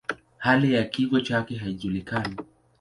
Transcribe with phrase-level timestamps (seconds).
[0.37, 2.35] Hali ya kifo chake haijulikani.